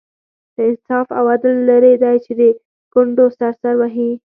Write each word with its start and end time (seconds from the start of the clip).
له 0.55 0.61
انصاف 0.69 1.07
او 1.17 1.23
عدل 1.33 1.55
لرې 1.69 1.93
دی 2.03 2.15
چې 2.25 2.31
د 2.39 2.41
کونډو 2.93 3.25
سر 3.37 3.53
سر 3.61 3.73
وهي. 3.81 4.11